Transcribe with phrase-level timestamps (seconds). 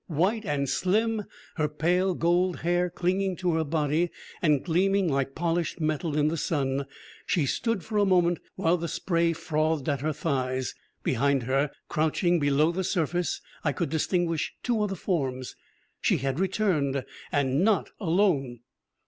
[0.07, 1.25] White and slim,
[1.57, 4.09] her pale gold hair clinging to her body
[4.41, 6.87] and gleaming like polished metal in the sun,
[7.27, 10.73] she stood for a moment, while the spray frothed at her thighs.
[11.03, 15.55] Behind her, crouching below the surface, I could distinguish two other forms.
[16.01, 18.61] She had returned, and not alone!